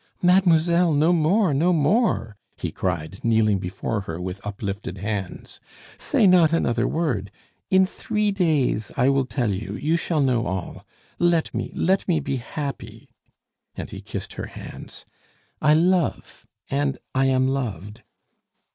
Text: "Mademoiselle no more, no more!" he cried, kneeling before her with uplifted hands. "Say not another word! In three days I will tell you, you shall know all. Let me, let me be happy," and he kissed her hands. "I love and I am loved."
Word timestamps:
"Mademoiselle 0.23 0.93
no 0.95 1.13
more, 1.13 1.53
no 1.53 1.71
more!" 1.71 2.35
he 2.57 2.71
cried, 2.71 3.23
kneeling 3.23 3.59
before 3.59 4.01
her 4.01 4.19
with 4.19 4.41
uplifted 4.43 4.97
hands. 4.97 5.59
"Say 5.99 6.25
not 6.25 6.51
another 6.51 6.87
word! 6.87 7.29
In 7.69 7.85
three 7.85 8.31
days 8.31 8.91
I 8.97 9.09
will 9.09 9.27
tell 9.27 9.51
you, 9.53 9.75
you 9.75 9.95
shall 9.97 10.21
know 10.21 10.47
all. 10.47 10.87
Let 11.19 11.53
me, 11.53 11.71
let 11.75 12.07
me 12.07 12.19
be 12.19 12.37
happy," 12.37 13.09
and 13.75 13.91
he 13.91 14.01
kissed 14.01 14.33
her 14.33 14.47
hands. 14.47 15.05
"I 15.61 15.75
love 15.75 16.47
and 16.67 16.97
I 17.13 17.25
am 17.27 17.47
loved." 17.47 18.01